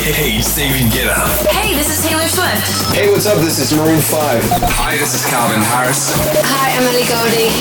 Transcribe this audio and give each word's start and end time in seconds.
Hey, 0.00 0.40
David 0.56 0.90
Guetta. 0.90 1.12
Hey, 1.52 1.74
this 1.76 1.90
is 1.90 2.02
Taylor 2.02 2.26
Swift. 2.26 2.96
Hey, 2.96 3.10
what's 3.10 3.26
up? 3.26 3.36
This 3.36 3.58
is 3.58 3.76
Maroon 3.76 4.00
5. 4.00 4.42
Hi, 4.80 4.96
this 4.96 5.12
is 5.14 5.22
Calvin 5.28 5.60
Harris. 5.60 6.10
Hi, 6.16 6.72
Ellie 6.80 7.04
Goulding. 7.04 7.52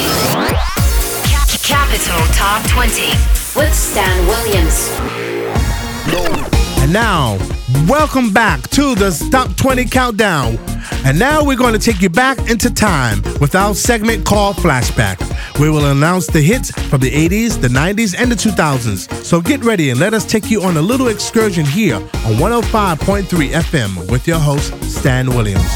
Capital 1.62 2.17
Top 2.33 2.65
20 2.70 3.12
with 3.60 3.76
Stan 3.76 4.26
Williams. 4.26 4.90
And 6.81 6.94
now, 6.94 7.38
welcome 7.88 8.31
back 8.31 8.62
to 8.70 8.96
the 8.96 9.10
Top 9.31 9.56
20 9.56 9.86
Countdown. 9.86 10.58
And 11.06 11.18
now 11.19 11.44
we're 11.44 11.58
going 11.58 11.74
to 11.74 11.79
take 11.79 12.01
you 12.01 12.10
back 12.10 12.49
into 12.49 12.74
time 12.74 13.22
with 13.40 13.56
our 13.56 13.74
segment 13.74 14.26
called 14.26 14.56
Flashback. 14.58 15.19
We 15.60 15.69
will 15.69 15.86
announce 15.86 16.27
the 16.27 16.41
hits 16.41 16.72
from 16.90 17.02
the 17.02 17.12
80s, 17.12 17.59
the 17.59 17.68
90s, 17.68 18.16
and 18.18 18.32
the 18.32 18.36
2000s. 18.36 19.23
So 19.23 19.42
get 19.42 19.64
ready 19.64 19.90
and 19.90 20.00
let 20.00 20.14
us 20.14 20.26
take 20.26 20.50
you 20.50 20.62
on 20.64 20.78
a 20.78 20.82
little 20.82 21.08
excursion 21.08 21.66
here 21.66 21.95
on 21.95 22.36
105.3 22.36 23.23
FM 23.23 24.12
with 24.12 24.28
your 24.28 24.40
host, 24.40 24.73
Stan 24.84 25.28
Williams. 25.30 25.70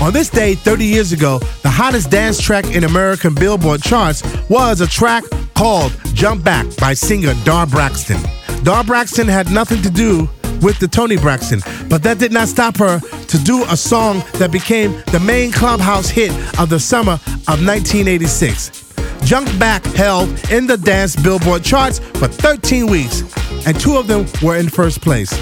On 0.00 0.12
this 0.12 0.28
day, 0.28 0.54
30 0.54 0.84
years 0.84 1.12
ago, 1.12 1.38
the 1.62 1.70
hottest 1.70 2.10
dance 2.10 2.40
track 2.40 2.66
in 2.74 2.84
American 2.84 3.34
Billboard 3.34 3.82
charts 3.82 4.22
was 4.48 4.80
a 4.80 4.86
track 4.86 5.24
called 5.54 5.96
Jump 6.12 6.42
Back 6.44 6.66
by 6.76 6.94
singer 6.94 7.34
Dhar 7.44 7.70
Braxton. 7.70 8.18
Dhar 8.64 8.86
Braxton 8.86 9.28
had 9.28 9.50
nothing 9.50 9.80
to 9.82 9.90
do 9.90 10.28
with 10.62 10.78
the 10.78 10.88
Toni 10.88 11.16
Braxton, 11.16 11.60
but 11.88 12.02
that 12.02 12.18
did 12.18 12.32
not 12.32 12.48
stop 12.48 12.76
her 12.76 13.00
to 13.00 13.38
do 13.38 13.64
a 13.64 13.76
song 13.76 14.22
that 14.34 14.50
became 14.50 14.92
the 15.10 15.20
main 15.20 15.52
clubhouse 15.52 16.08
hit 16.08 16.30
of 16.58 16.68
the 16.68 16.78
summer 16.78 17.14
of 17.48 17.64
1986. 17.64 18.92
Jump 19.24 19.46
Back 19.58 19.84
held 19.84 20.28
in 20.50 20.66
the 20.66 20.76
dance 20.76 21.16
Billboard 21.16 21.62
charts 21.62 21.98
for 21.98 22.28
13 22.28 22.86
weeks, 22.86 23.22
and 23.66 23.78
two 23.78 23.96
of 23.96 24.06
them 24.06 24.26
were 24.42 24.56
in 24.56 24.68
first 24.68 25.00
place. 25.00 25.32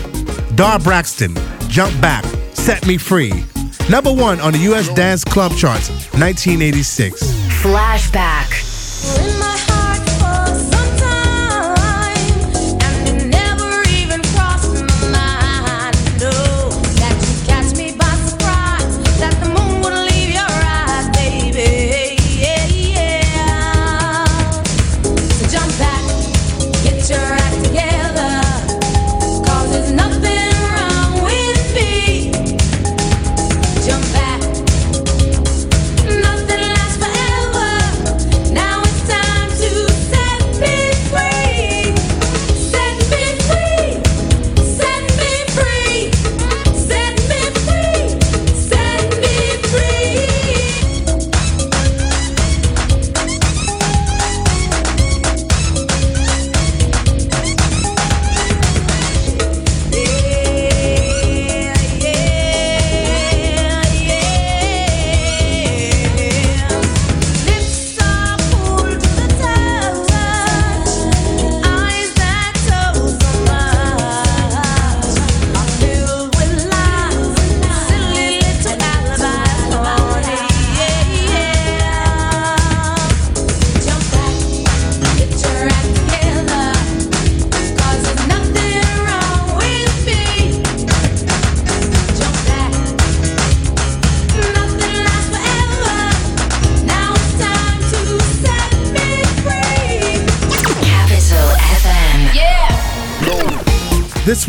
Dhar 0.56 0.82
Braxton, 0.82 1.34
Jump 1.68 1.98
Back, 2.00 2.24
Set 2.54 2.86
Me 2.86 2.96
Free. 2.96 3.44
Number 3.88 4.12
one 4.12 4.40
on 4.40 4.52
the 4.52 4.58
US 4.72 4.88
Dance 4.94 5.24
Club 5.24 5.52
charts, 5.56 5.88
1986. 6.12 7.22
Flashback. 7.62 8.69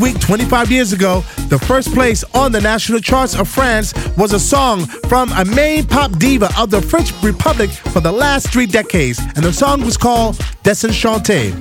Week, 0.02 0.20
25 0.20 0.72
years 0.72 0.94
ago, 0.94 1.22
the 1.50 1.60
first 1.60 1.94
place 1.94 2.24
on 2.34 2.52
the 2.52 2.60
national 2.60 3.02
charts 3.02 3.38
of 3.38 3.48
France 3.48 3.94
was 4.18 4.34
a 4.34 4.40
song 4.40 4.88
from 5.08 5.32
a 5.34 5.46
main 5.46 5.86
pop 5.86 6.18
diva 6.18 6.50
of 6.58 6.72
the 6.72 6.82
French 6.82 7.12
Republic 7.22 7.70
for 7.70 8.00
the 8.00 8.12
last 8.12 8.52
three 8.52 8.66
decades, 8.66 9.20
and 9.36 9.46
the 9.46 9.54
song 9.54 9.86
was 9.86 9.98
called 9.98 10.38
Désenchantée. 10.64 11.54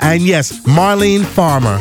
And 0.00 0.22
yes, 0.22 0.60
Mylène 0.60 1.24
Farmer. 1.24 1.78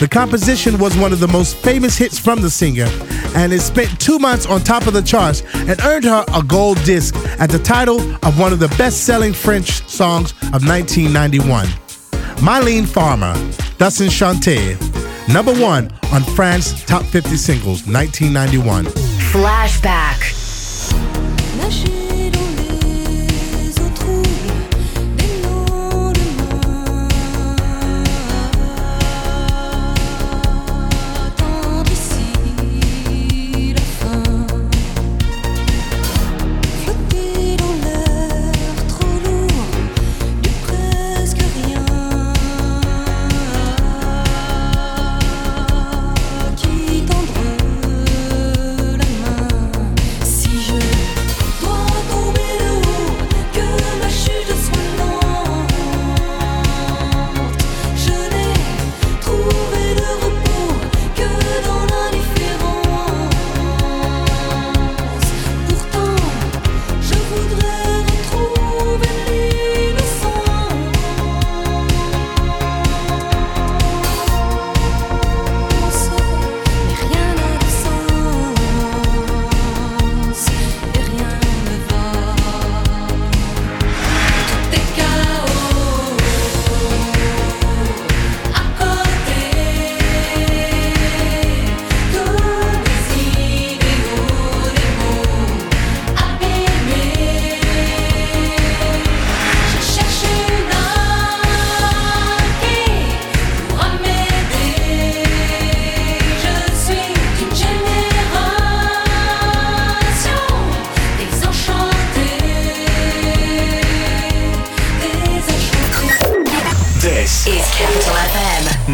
The 0.00 0.06
composition 0.06 0.76
was 0.76 0.98
one 0.98 1.14
of 1.14 1.20
the 1.20 1.28
most 1.28 1.56
famous 1.56 1.96
hits 1.96 2.18
from 2.18 2.42
the 2.42 2.50
singer, 2.50 2.88
and 3.34 3.50
it 3.50 3.60
spent 3.60 3.98
two 3.98 4.18
months 4.18 4.44
on 4.44 4.60
top 4.60 4.86
of 4.86 4.92
the 4.92 5.02
charts 5.02 5.42
and 5.54 5.80
earned 5.82 6.04
her 6.04 6.26
a 6.34 6.42
gold 6.42 6.82
disc 6.84 7.16
at 7.40 7.48
the 7.48 7.58
title 7.58 8.02
of 8.26 8.38
one 8.38 8.52
of 8.52 8.58
the 8.58 8.68
best 8.76 9.04
selling 9.06 9.32
French 9.32 9.88
songs 9.88 10.32
of 10.52 10.68
1991. 10.68 11.66
Mylène 12.44 12.86
Farmer, 12.86 13.32
Désenchantée. 13.78 15.03
Number 15.32 15.54
one 15.54 15.90
on 16.12 16.22
France 16.22 16.84
Top 16.84 17.02
50 17.04 17.36
Singles, 17.36 17.86
1991. 17.86 18.84
Flashback. 19.32 20.43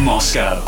Moscow. 0.01 0.63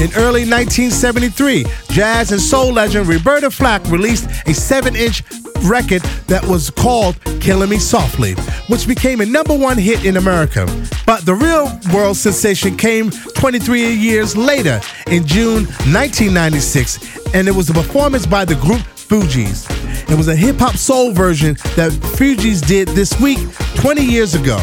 In 0.00 0.10
early 0.16 0.44
1973, 0.44 1.64
jazz 1.90 2.32
and 2.32 2.40
soul 2.40 2.72
legend 2.72 3.06
Roberta 3.06 3.50
Flack 3.50 3.84
released 3.86 4.28
a 4.46 4.54
7 4.54 4.96
inch 4.96 5.22
record 5.62 6.02
that 6.26 6.44
was 6.44 6.70
called 6.70 7.16
Killing 7.40 7.70
Me 7.70 7.78
Softly, 7.78 8.34
which 8.68 8.88
became 8.88 9.20
a 9.20 9.26
number 9.26 9.56
one 9.56 9.78
hit 9.78 10.04
in 10.04 10.16
America. 10.16 10.66
But 11.06 11.24
the 11.24 11.34
real 11.34 11.78
world 11.94 12.16
sensation 12.16 12.76
came 12.76 13.10
23 13.10 13.92
years 13.92 14.36
later 14.36 14.80
in 15.06 15.26
June 15.26 15.66
1996, 15.92 17.34
and 17.34 17.46
it 17.46 17.54
was 17.54 17.70
a 17.70 17.74
performance 17.74 18.26
by 18.26 18.44
the 18.44 18.56
group 18.56 18.82
Fugees. 18.96 19.68
It 20.10 20.16
was 20.16 20.28
a 20.28 20.34
hip 20.34 20.58
hop 20.58 20.76
soul 20.76 21.12
version 21.12 21.54
that 21.76 21.92
Fugees 22.16 22.66
did 22.66 22.88
this 22.88 23.18
week 23.20 23.38
20 23.76 24.02
years 24.02 24.34
ago, 24.34 24.58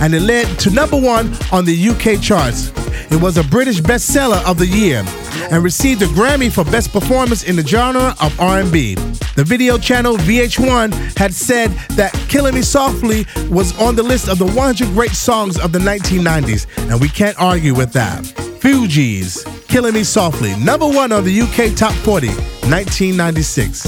and 0.00 0.14
it 0.14 0.20
led 0.20 0.58
to 0.60 0.70
number 0.70 1.00
one 1.00 1.32
on 1.52 1.64
the 1.64 1.88
UK 1.88 2.20
charts. 2.20 2.72
It 3.10 3.20
was 3.20 3.36
a 3.36 3.44
British 3.44 3.80
bestseller 3.80 4.42
of 4.48 4.58
the 4.58 4.66
year 4.66 5.04
and 5.50 5.64
received 5.64 6.02
a 6.02 6.06
Grammy 6.06 6.50
for 6.50 6.64
Best 6.64 6.92
Performance 6.92 7.42
in 7.44 7.56
the 7.56 7.66
genre 7.66 8.14
of 8.20 8.38
R&B. 8.40 8.94
The 9.36 9.44
video 9.44 9.78
channel 9.78 10.16
VH1 10.16 11.18
had 11.18 11.32
said 11.32 11.70
that 11.96 12.12
Killing 12.28 12.54
Me 12.54 12.62
Softly 12.62 13.26
was 13.48 13.78
on 13.80 13.96
the 13.96 14.02
list 14.02 14.28
of 14.28 14.38
the 14.38 14.46
100 14.46 14.88
great 14.88 15.12
songs 15.12 15.58
of 15.58 15.72
the 15.72 15.78
1990s, 15.78 16.66
and 16.90 17.00
we 17.00 17.08
can't 17.08 17.40
argue 17.40 17.74
with 17.74 17.92
that. 17.92 18.22
Fugees, 18.60 19.44
Killing 19.68 19.94
Me 19.94 20.04
Softly, 20.04 20.54
number 20.56 20.86
one 20.86 21.12
on 21.12 21.24
the 21.24 21.40
UK 21.40 21.74
Top 21.76 21.94
40, 22.04 22.28
1996. 22.68 23.86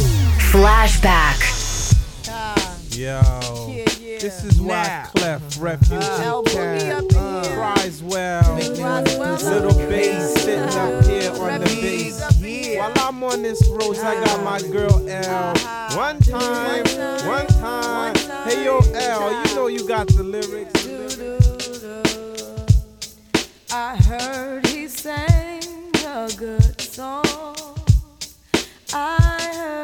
Flashback. 0.50 1.38
Yo, 2.94 3.20
this 4.32 4.44
is 4.44 4.60
Wyclef 4.60 5.60
Refuge 5.60 6.02
El 6.02 6.42
Boogie 6.44 6.80
Cat 6.80 7.04
up 7.04 7.12
in 7.12 7.44
here. 7.44 7.56
cries 7.56 8.02
well. 8.02 8.54
Little 8.54 9.74
bass 9.88 10.34
sitting 10.42 10.64
up 10.78 11.04
here 11.04 11.32
on 11.32 11.60
the 11.60 11.66
bass. 11.66 12.78
While 12.78 12.92
I'm 12.96 13.22
on 13.22 13.42
this 13.42 13.66
road, 13.68 13.98
I 13.98 14.24
got 14.24 14.42
my 14.42 14.60
girl 14.70 15.08
L. 15.08 15.50
Uh-huh. 15.50 15.96
One 15.96 16.18
time, 16.20 16.84
one 17.26 17.46
time. 17.46 18.14
Hey 18.48 18.64
yo, 18.64 18.78
L, 18.78 19.46
you 19.46 19.54
know 19.54 19.66
you 19.66 19.86
got 19.86 20.08
the 20.08 20.22
lyrics. 20.22 20.86
I 23.70 23.96
heard 23.96 24.66
he 24.66 24.88
sang 24.88 25.62
a 26.06 26.30
good 26.36 26.80
song. 26.80 27.24
I 28.94 29.38
heard 29.54 29.81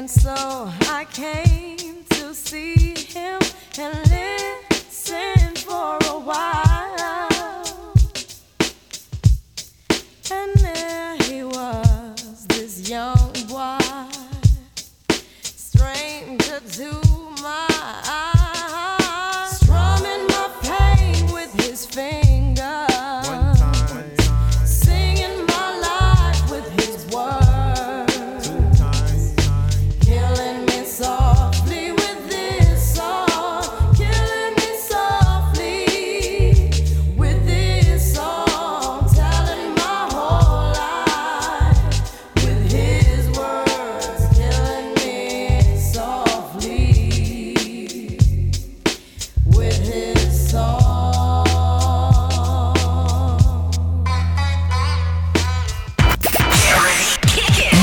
And 0.00 0.10
so 0.10 0.32
I 0.34 1.06
came 1.12 2.04
to 2.08 2.34
see 2.34 2.94
him 2.94 3.38
and 3.78 3.98
listen 4.08 4.59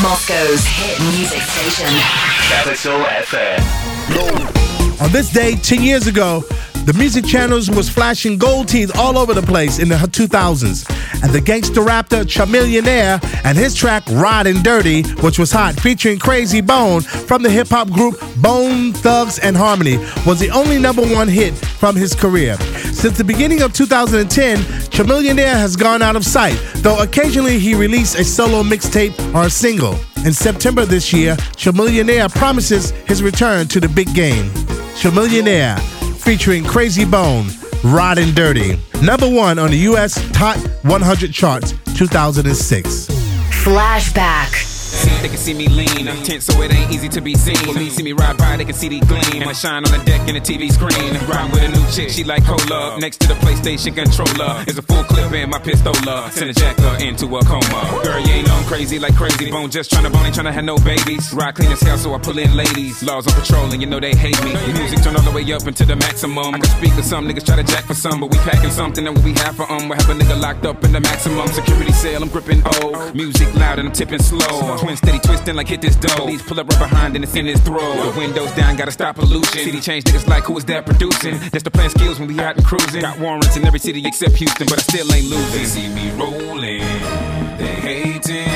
Moscow's 0.08 0.66
hit 0.66 0.98
music 1.18 1.42
station. 1.42 1.86
Capital 2.48 3.00
FM. 3.28 5.02
On 5.02 5.12
this 5.12 5.30
day, 5.34 5.56
10 5.56 5.84
years 5.84 6.08
ago, 6.08 6.46
the 6.88 6.94
music 6.94 7.26
channels 7.26 7.70
was 7.70 7.90
flashing 7.90 8.38
gold 8.38 8.70
teeth 8.70 8.98
all 8.98 9.18
over 9.18 9.34
the 9.34 9.42
place 9.42 9.78
in 9.78 9.90
the 9.90 9.96
2000s. 9.96 10.90
And 11.22 11.34
the 11.34 11.42
gangster 11.42 11.82
rapper 11.82 12.24
Chamillionaire 12.24 13.22
and 13.44 13.58
his 13.58 13.76
track 13.76 14.04
Riding 14.10 14.62
Dirty, 14.64 15.04
which 15.22 15.38
was 15.38 15.52
hot, 15.52 15.76
featuring 15.76 16.18
Krayzie 16.18 16.66
Bone 16.66 17.02
from 17.02 17.44
the 17.44 17.50
hip 17.50 17.68
hop 17.68 17.90
group 17.90 18.18
Bone 18.38 18.94
Thugs-n-Harmony, 18.94 19.98
was 20.26 20.40
the 20.40 20.50
only 20.52 20.80
number 20.80 21.02
one 21.02 21.28
hit 21.28 21.54
from 21.56 21.94
his 21.94 22.16
career. 22.16 22.56
Since 22.94 23.18
the 23.18 23.24
beginning 23.26 23.64
of 23.64 23.74
2010, 23.74 24.58
Chamillionaire 24.90 25.60
has 25.60 25.76
gone 25.76 26.02
out 26.02 26.16
of 26.16 26.26
sight, 26.26 26.58
though 26.78 27.04
occasionally 27.04 27.60
he 27.60 27.76
released 27.76 28.18
a 28.18 28.24
solo 28.24 28.64
mixtape 28.64 29.14
or 29.36 29.48
a 29.48 29.50
single. 29.50 30.00
In 30.26 30.32
September 30.32 30.86
this 30.86 31.12
year, 31.12 31.36
Chamillionaire 31.58 32.34
promises 32.34 32.92
his 33.08 33.22
return 33.22 33.68
to 33.68 33.82
the 33.82 33.90
big 33.90 34.14
game. 34.16 34.46
Chamillionaire, 34.96 35.97
featuring 36.28 36.66
Krayzie 36.66 37.10
Bone, 37.10 37.48
Riding 37.86 38.34
Dirty. 38.34 38.78
Number 39.02 39.30
one 39.30 39.58
on 39.58 39.72
the 39.72 39.78
US 39.92 40.16
Top 40.34 40.58
100 40.84 41.32
charts, 41.32 41.74
2006. 41.96 43.08
Flashback. 43.64 44.77
They 45.22 45.30
can 45.30 45.38
see 45.38 45.54
me 45.54 45.68
lean, 45.68 46.08
I'm 46.08 46.24
tense, 46.24 46.46
so 46.46 46.62
it 46.62 46.74
ain't 46.74 46.92
easy 46.92 47.10
to 47.10 47.22
be 47.22 47.36
seen. 47.36 47.76
Me, 47.76 47.90
see 47.90 48.04
me 48.04 48.14
ride 48.14 48.38
by, 48.38 48.58
they 48.58 48.66
can 48.66 48.74
see 48.74 48.90
the 48.90 49.00
gleam. 49.06 49.48
I 49.48 49.54
shine 49.54 49.86
on 49.86 49.92
the 49.92 50.04
deck 50.06 50.28
in 50.28 50.36
the 50.36 50.42
TV 50.42 50.72
screen. 50.72 51.14
Ride 51.28 51.52
with 51.52 51.64
a 51.64 51.70
new 51.70 51.86
chick, 51.92 52.10
she 52.10 52.24
like 52.24 52.46
cola. 52.46 53.00
Next 53.00 53.20
to 53.22 53.28
the 53.28 53.34
PlayStation 53.36 53.96
controller 53.96 54.64
is 54.68 54.78
a 54.78 54.82
full 54.82 55.04
clip 55.04 55.32
in 55.34 55.50
my 55.50 55.60
pistola. 55.60 56.30
Send 56.32 56.50
a 56.50 56.54
jacker 56.54 57.04
into 57.04 57.26
a 57.38 57.44
coma. 57.46 58.02
Girl, 58.04 58.20
you 58.20 58.34
ain't 58.34 58.50
on 58.50 58.64
crazy 58.66 59.00
like 59.00 59.16
crazy 59.16 59.52
bone. 59.52 59.70
Just 59.70 59.92
tryna 59.92 60.12
bone, 60.12 60.26
ain't 60.26 60.36
tryna 60.36 60.54
have 60.54 60.66
no 60.66 60.78
babies. 60.78 61.34
Ride 61.34 61.56
clean 61.56 61.72
as 61.72 61.82
hell, 61.82 61.98
so 61.98 62.14
I 62.14 62.20
pull 62.20 62.38
in 62.38 62.56
ladies. 62.56 63.04
Laws 63.04 63.28
on 63.28 63.34
patrol, 63.40 63.72
and 63.72 63.82
you 63.82 63.88
know 63.88 64.00
they 64.00 64.16
hate 64.16 64.42
me. 64.44 64.52
The 64.52 64.74
Music 64.80 65.02
turn 65.04 65.16
all 65.16 65.24
the 65.24 65.32
way 65.32 65.44
up 65.54 65.66
into 65.68 65.86
the 65.86 65.96
maximum. 65.96 66.56
I 66.56 66.60
can 66.60 66.70
speak 66.78 66.96
to 66.96 67.04
some 67.04 67.28
niggas, 67.28 67.46
try 67.46 67.56
to 67.56 67.64
jack 67.64 67.86
for 67.86 67.94
some, 67.96 68.20
but 68.20 68.32
we 68.32 68.38
packing 68.40 68.72
something 68.72 69.04
that 69.04 69.18
we 69.20 69.34
have 69.34 69.56
for 69.56 69.70
um. 69.72 69.90
We 69.90 69.96
have 69.96 70.10
a 70.10 70.14
nigga 70.14 70.40
locked 70.40 70.66
up 70.66 70.84
in 70.84 70.92
the 70.92 71.00
maximum 71.00 71.48
security 71.48 71.92
cell. 71.94 72.22
I'm 72.22 72.30
gripping 72.30 72.62
O. 72.66 73.12
Music 73.14 73.54
loud 73.56 73.80
and 73.80 73.90
I'm 73.90 73.94
tipping 73.94 74.22
slow. 74.22 74.78
Twin 74.88 74.96
steady 74.96 75.20
twisting 75.20 75.56
like 75.56 75.68
hit 75.68 75.82
this 75.82 75.98
dough. 75.98 76.16
Police 76.16 76.42
pull 76.44 76.58
up 76.62 76.70
right 76.70 76.80
behind 76.80 77.14
and 77.16 77.22
it's 77.26 77.36
in 77.36 77.46
his 77.46 77.60
throat. 77.60 77.82
The 77.82 78.18
windows 78.18 78.52
down, 78.54 78.78
gotta 78.78 78.92
stop 78.92 79.18
pollution. 79.18 79.60
City 79.60 79.82
change 79.82 80.06
niggas 80.06 80.26
like 80.30 80.46
who 80.46 80.58
is 80.58 80.64
that 80.72 80.86
producing? 80.86 81.38
That's 81.52 81.64
the 81.64 81.72
plan 81.72 81.90
skills 81.90 82.20
when 82.20 82.30
we 82.30 82.40
out 82.40 82.56
and 82.56 82.66
cruising. 82.66 83.02
Got 83.02 83.20
warrants 83.20 83.58
in 83.58 83.66
every 83.66 83.80
city 83.80 84.02
except 84.08 84.36
Houston, 84.36 84.66
but 84.66 84.80
I 84.80 84.82
still 84.84 85.12
ain't 85.12 85.28
losing. 85.28 85.60
They 85.60 85.66
see 85.66 85.88
me 85.90 86.10
rolling, 86.12 86.88
they 87.60 87.76
hating, 87.84 88.48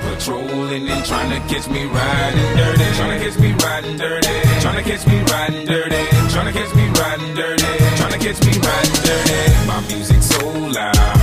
patrolling 0.00 0.88
and 0.88 1.04
trying 1.04 1.28
to 1.28 1.40
catch 1.52 1.68
me 1.68 1.84
riding 1.84 2.56
dirty. 2.56 2.84
Trying 2.96 3.18
to 3.20 3.24
catch 3.28 3.38
me 3.38 3.52
riding 3.60 3.96
dirty. 3.98 4.28
Trying 4.64 4.82
to 4.82 4.90
catch 4.90 5.06
me 5.06 5.20
riding 5.28 5.66
dirty. 5.66 6.02
Trying 6.32 6.48
to 6.48 6.58
catch 6.58 6.74
me 6.74 6.88
riding 6.88 7.34
dirty. 7.36 7.68
Trying 8.00 8.12
to 8.12 8.18
catch 8.18 8.40
me 8.48 8.52
riding 8.64 8.96
dirty. 9.04 9.66
My 9.68 9.84
music 9.92 10.22
so 10.22 10.40
loud, 10.48 11.19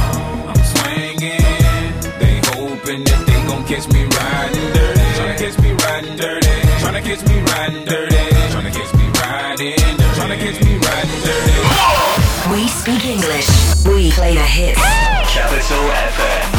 that 3.67 3.75
catch 3.75 3.91
me 3.93 4.03
riding 4.05 4.73
dirty. 4.73 4.99
Tryna 5.17 5.37
catch 5.37 5.59
me 5.59 5.71
riding 5.73 6.15
dirty. 6.15 6.47
Tryna 6.79 7.03
catch 7.03 7.27
me 7.27 7.39
riding 7.41 7.85
dirty. 7.85 8.15
Tryna 8.51 8.71
catch 8.71 8.93
me 8.93 9.07
riding 9.19 9.57
dirty. 9.57 9.93
Tryna 10.15 10.37
catch 10.39 10.63
me 10.63 10.77
riding 10.77 11.21
dirty. 11.23 11.57
We 12.51 12.67
speak 12.67 13.05
English. 13.05 13.47
We 13.85 14.11
play 14.11 14.35
the 14.35 14.41
hits. 14.41 14.79
Capital 15.33 15.83
FM. 16.13 16.53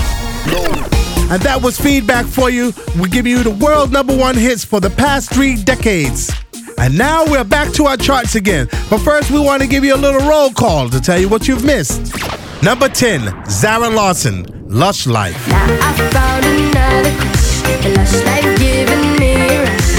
And 1.30 1.42
that 1.42 1.60
was 1.62 1.78
feedback 1.78 2.24
for 2.26 2.48
you. 2.50 2.72
We 3.00 3.08
give 3.08 3.26
you 3.26 3.42
the 3.42 3.50
world 3.50 3.92
number 3.92 4.16
one 4.16 4.34
hits 4.34 4.64
for 4.64 4.80
the 4.80 4.90
past 4.90 5.30
three 5.32 5.56
decades. 5.62 6.30
And 6.78 6.96
now 6.96 7.24
we're 7.26 7.44
back 7.44 7.72
to 7.74 7.86
our 7.86 7.96
charts 7.96 8.34
again. 8.34 8.68
But 8.88 8.98
first, 8.98 9.30
we 9.30 9.40
want 9.40 9.62
to 9.62 9.68
give 9.68 9.84
you 9.84 9.94
a 9.94 9.96
little 9.96 10.26
roll 10.28 10.52
call 10.52 10.88
to 10.88 11.00
tell 11.00 11.18
you 11.18 11.28
what 11.28 11.48
you've 11.48 11.64
missed. 11.64 12.14
Number 12.62 12.88
10, 12.88 13.44
Zara 13.46 13.88
Larsson, 13.88 14.57
Lush 14.70 15.06
Life. 15.06 15.48
Now 15.48 15.64
I 15.64 16.10
found 16.12 16.44
another 16.44 17.10
crush, 17.16 17.62
lush 17.96 18.24
life 18.26 18.58
giving 18.58 19.16
me 19.18 19.32
a 19.32 19.64
rush. 19.64 19.92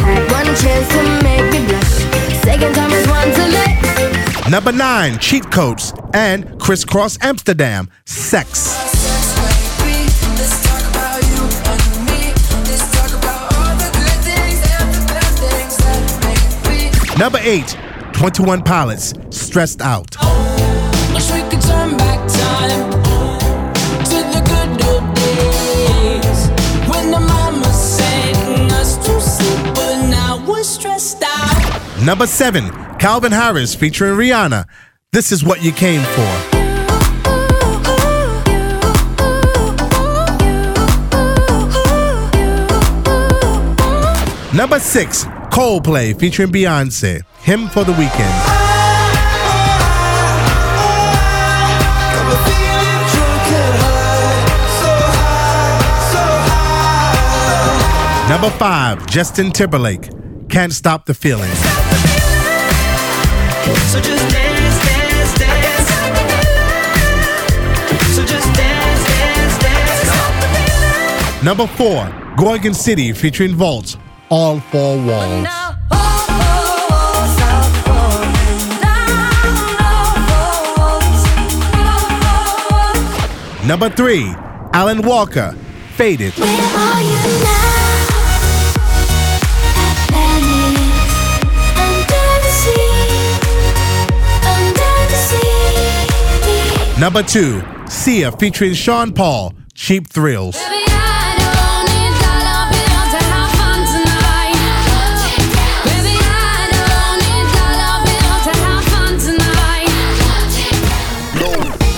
Had 0.00 0.32
one 0.32 0.46
chance 0.56 0.88
to 0.88 1.02
make 1.22 1.52
me 1.52 1.64
blush, 1.68 2.42
second 2.42 2.74
time 2.74 2.90
is 2.90 3.06
one 3.06 3.30
to 3.32 3.46
let. 3.46 4.50
Number 4.50 4.72
9, 4.72 5.18
Cheat 5.20 5.48
Codes 5.52 5.92
and 6.12 6.60
Kris 6.60 6.84
Kross 6.84 7.18
Amsterdam, 7.22 7.88
Sex. 8.04 8.74
Number 17.16 17.38
8, 17.40 17.76
21 18.12 18.62
Pilots, 18.62 19.14
Stressed 19.30 19.80
Out. 19.80 20.16
Number 32.06 32.28
seven, 32.28 32.70
Calvin 33.00 33.32
Harris 33.32 33.74
featuring 33.74 34.16
Rihanna. 34.16 34.66
This 35.10 35.32
is 35.32 35.42
what 35.42 35.64
you 35.64 35.72
came 35.72 36.00
for. 36.02 36.56
Number 44.56 44.78
six, 44.78 45.24
Coldplay 45.50 46.16
featuring 46.16 46.52
Beyonce. 46.52 47.22
Hymn 47.40 47.66
for 47.66 47.82
the 47.82 47.90
weekend. 47.90 48.30
Number 58.30 58.50
five, 58.58 59.04
Justin 59.08 59.50
Timberlake. 59.50 60.08
Can't 60.48 60.72
stop 60.72 61.06
the 61.06 61.14
feeling. 61.14 61.50
So 63.92 64.00
just 64.00 64.28
dance, 64.30 64.78
dance, 64.86 65.38
dance. 65.38 65.88
So 68.14 68.24
just 68.24 68.54
dance, 68.54 69.04
dance, 69.08 69.58
dance. 69.58 71.42
Number 71.42 71.66
four, 71.66 72.08
Gorgon 72.36 72.74
City 72.74 73.12
featuring 73.12 73.54
Vault. 73.54 73.96
All 74.30 74.60
four 74.60 74.96
walls. 75.04 75.46
Number 83.66 83.90
three, 83.90 84.32
Alan 84.72 85.02
Walker, 85.02 85.52
Faded. 85.96 86.34
Number 96.98 97.22
two, 97.22 97.62
Sia 97.90 98.32
featuring 98.32 98.72
Sean 98.72 99.12
Paul, 99.12 99.52
Cheap 99.74 100.08
Thrills. 100.08 100.56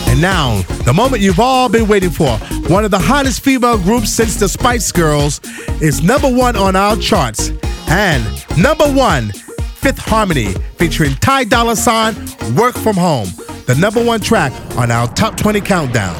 And 0.08 0.20
now, 0.20 0.62
the 0.84 0.92
moment 0.92 1.22
you've 1.22 1.38
all 1.38 1.68
been 1.68 1.86
waiting 1.86 2.10
for. 2.10 2.36
One 2.66 2.84
of 2.84 2.90
the 2.90 2.98
hottest 2.98 3.42
female 3.42 3.78
groups 3.78 4.10
since 4.10 4.34
the 4.34 4.48
Spice 4.48 4.90
Girls 4.90 5.40
is 5.80 6.02
number 6.02 6.28
one 6.28 6.56
on 6.56 6.74
our 6.74 6.96
charts. 6.96 7.52
And 7.86 8.24
number 8.60 8.92
one, 8.92 9.30
Fifth 9.76 9.98
Harmony, 9.98 10.54
featuring 10.76 11.14
Ty 11.14 11.44
Dolla 11.44 11.76
Sign, 11.76 12.16
Work 12.56 12.74
From 12.74 12.96
Home, 12.96 13.28
the 13.68 13.74
number 13.74 14.02
one 14.02 14.18
track 14.18 14.50
on 14.78 14.90
our 14.90 15.06
Top 15.08 15.36
20 15.36 15.60
Countdown. 15.60 16.16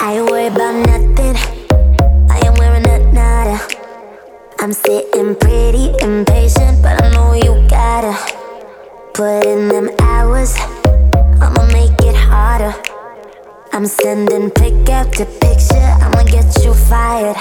I 0.00 0.26
worry 0.30 0.46
about 0.46 0.86
nothing. 0.86 1.36
I 2.30 2.40
am 2.46 2.54
wearing 2.54 2.88
a 2.88 3.12
nada. 3.12 3.60
I'm 4.60 4.72
sitting 4.72 5.34
pretty 5.36 5.92
impatient, 6.00 6.82
but 6.82 7.04
I 7.04 7.10
know 7.12 7.34
you 7.34 7.68
gotta 7.68 8.16
put 9.12 9.44
in 9.44 9.68
them 9.68 9.90
hours. 10.00 10.56
I'ma 11.42 11.66
make 11.66 12.00
it 12.00 12.16
harder. 12.16 12.74
I'm 13.74 13.84
sending 13.84 14.50
pick 14.50 14.88
after 14.88 15.26
picture. 15.26 15.86
I'ma 16.00 16.22
get 16.22 16.64
you 16.64 16.72
fired. 16.72 17.36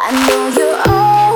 I 0.00 0.12
know 0.28 0.46
you're 0.56 0.94
always 0.94 1.27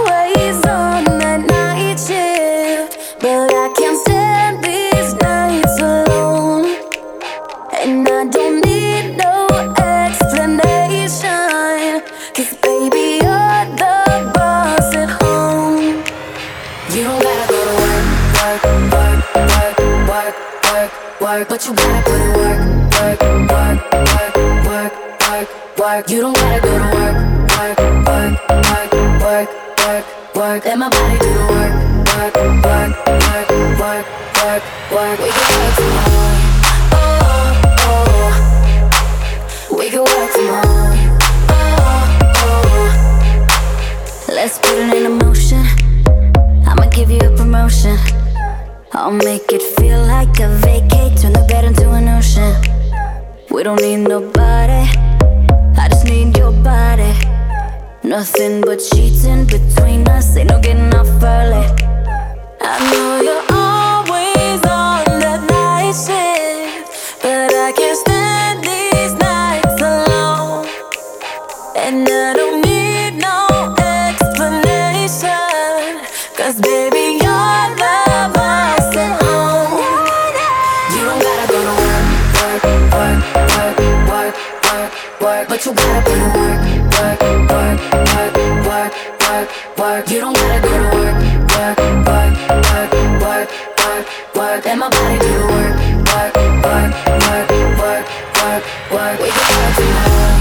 work. 30.34 30.64
Let 30.64 30.78
my 30.78 30.88
body 30.88 31.18
do 31.18 31.28
the 31.28 31.46
work, 31.52 31.74
work, 32.16 32.34
work, 32.64 32.92
work, 33.06 33.48
work, 33.80 34.06
work, 34.42 34.62
work. 34.92 35.18
We 35.20 35.30
can 35.30 35.46
work 35.60 35.74
from 35.74 35.90
home. 36.06 36.38
Oh, 36.92 36.98
oh, 37.88 38.06
oh. 39.70 39.76
We 39.76 39.90
can 39.90 40.00
work 40.00 40.30
from 40.30 40.46
home. 40.48 40.98
Oh, 41.48 41.62
oh. 42.46 42.88
Let's 44.28 44.58
put 44.58 44.78
it 44.78 44.94
in 44.94 45.18
motion. 45.18 45.64
I'ma 46.66 46.86
give 46.90 47.10
you 47.10 47.20
a 47.20 47.36
promotion. 47.36 47.96
I'll 48.92 49.10
make 49.10 49.52
it 49.52 49.62
feel 49.62 50.00
like 50.02 50.38
a 50.40 50.48
vacate, 50.58 51.18
turn 51.18 51.32
the 51.32 51.44
bed 51.48 51.64
into 51.64 51.90
an 51.90 52.08
ocean. 52.08 52.54
We 53.50 53.62
don't 53.62 53.80
need 53.80 54.08
nobody, 54.08 54.88
I 55.78 55.88
just 55.90 56.04
need 56.06 56.36
your 56.36 56.52
body. 56.52 57.21
Nothing 58.04 58.62
but 58.62 58.82
sheets 58.82 59.24
in 59.24 59.46
between 59.46 60.08
us, 60.08 60.36
ain't 60.36 60.50
no 60.50 60.58
getting 60.58 60.92
off 60.92 61.06
early. 61.22 61.64
I 62.60 62.78
know 62.90 63.20
you're 63.22 63.46
always 63.56 64.60
on 64.66 65.20
that 65.22 65.40
night 65.48 65.92
shift, 65.92 66.21
work, 89.32 89.48
work. 89.78 90.10
You 90.10 90.20
don't 90.20 90.36
gotta 90.36 90.60
go 90.60 90.68
to 90.68 90.90
work, 90.96 91.16
work, 91.54 91.78
work, 92.08 92.32
work, 92.68 92.90
work, 93.22 93.48
work, 93.80 94.06
work. 94.34 94.60
Let 94.66 94.78
my 94.78 94.88
body 94.90 95.18
do 95.18 95.28
the 95.40 95.46
work, 95.52 95.74
work, 96.12 96.34
work, 96.66 96.90
work, 97.26 97.48
work, 97.80 98.04
work, 98.40 98.62
work. 98.92 99.16
We 99.22 99.28
can 99.32 99.44
work 99.52 99.72
from 99.76 99.92
home. 100.04 100.40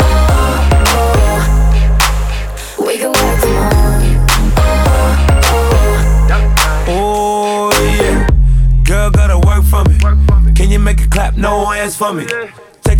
Oh, 0.00 0.58
oh. 0.96 1.40
We 2.86 2.94
can 2.98 3.12
work 3.12 3.38
from 3.40 3.54
home. 3.56 4.04
Oh 6.92 7.70
yeah, 7.98 8.16
girl 8.84 9.10
gotta 9.10 9.38
work 9.38 9.64
for 9.64 9.82
me. 9.84 9.96
Can 10.54 10.70
you 10.70 10.78
make 10.78 11.00
it 11.00 11.10
clap? 11.10 11.36
No 11.36 11.66
hands 11.66 11.96
for 11.96 12.12
me. 12.12 12.26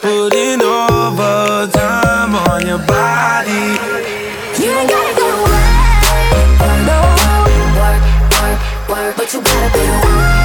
Put 0.00 0.34
in 0.34 0.62
overtime 0.62 2.34
on 2.34 2.66
your 2.66 2.78
body. 2.78 3.76
You 4.56 4.72
ain't 4.72 4.88
gotta 4.88 5.14
go 5.14 5.28
work, 5.44 5.60
no. 6.88 6.98
Work, 7.76 8.02
work, 8.32 8.60
work, 8.88 9.12
but 9.18 9.28
you 9.34 9.40
gotta 9.42 9.68
put 9.68 9.84
in 9.84 10.00
work. 10.00 10.40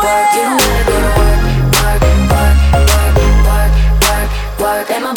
Work, 0.00 0.32
you 0.32 0.42
don't 0.48 0.56
gotta 0.56 0.84
go 0.88 0.96
to 0.96 1.12
work, 1.20 1.40
work, 1.76 2.00
work, 2.32 2.56
work, 2.88 3.12
work, 3.44 3.72
work, 4.08 4.30
work. 4.58 4.88
Let 4.88 5.00
my 5.02 5.12
body 5.12 5.12
do 5.12 5.12
the 5.12 5.15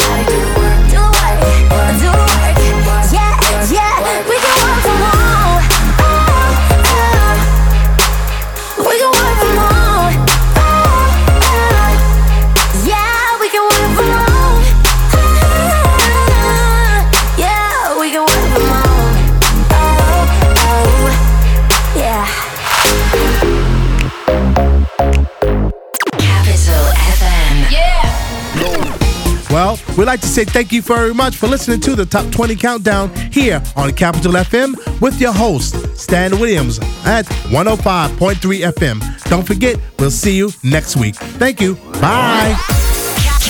we'd 30.00 30.06
like 30.06 30.22
to 30.22 30.28
say 30.28 30.46
thank 30.46 30.72
you 30.72 30.82
very 30.82 31.14
much 31.14 31.36
for 31.36 31.48
listening 31.48 31.82
to 31.82 31.94
the 31.94 32.06
Top 32.06 32.32
20 32.32 32.56
Countdown 32.56 33.14
here 33.34 33.62
on 33.76 33.92
Capital 33.92 34.32
FM 34.32 35.02
with 35.02 35.20
your 35.20 35.34
host, 35.34 35.76
Stan 35.98 36.40
Williams 36.40 36.80
at 37.04 37.26
105.3 37.52 38.38
FM. 38.72 39.30
Don't 39.30 39.46
forget, 39.46 39.78
we'll 40.00 40.10
see 40.10 40.38
you 40.38 40.52
next 40.64 40.96
week. 40.96 41.16
Thank 41.16 41.60
you. 41.60 41.76
Bye. 42.00 42.56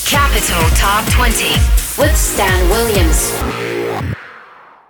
Capital 0.05 0.67
Top 0.75 1.07
20 1.13 1.51
with 1.99 2.17
Stan 2.17 2.69
Williams. 2.69 3.58